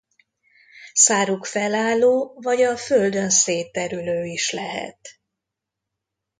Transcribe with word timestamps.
Száruk 0.93 1.45
felálló 1.45 2.33
vagy 2.39 2.61
a 2.61 2.77
földön 2.77 3.29
szétterülő 3.29 4.25
is 4.25 4.51
lehet. 4.51 5.19